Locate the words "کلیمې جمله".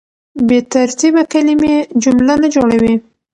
1.31-2.33